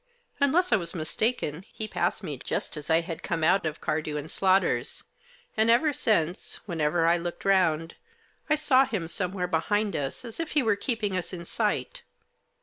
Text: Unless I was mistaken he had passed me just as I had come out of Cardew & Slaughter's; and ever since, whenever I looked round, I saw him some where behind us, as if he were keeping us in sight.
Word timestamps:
Unless 0.39 0.71
I 0.71 0.77
was 0.77 0.95
mistaken 0.95 1.63
he 1.71 1.83
had 1.83 1.91
passed 1.91 2.23
me 2.23 2.35
just 2.39 2.75
as 2.75 2.89
I 2.89 3.01
had 3.01 3.21
come 3.21 3.43
out 3.43 3.67
of 3.67 3.81
Cardew 3.81 4.27
& 4.27 4.27
Slaughter's; 4.29 5.03
and 5.55 5.69
ever 5.69 5.93
since, 5.93 6.59
whenever 6.65 7.05
I 7.05 7.17
looked 7.17 7.45
round, 7.45 7.93
I 8.49 8.55
saw 8.55 8.87
him 8.87 9.07
some 9.07 9.31
where 9.31 9.45
behind 9.45 9.95
us, 9.95 10.25
as 10.25 10.39
if 10.39 10.53
he 10.53 10.63
were 10.63 10.75
keeping 10.75 11.15
us 11.15 11.33
in 11.33 11.45
sight. 11.45 12.01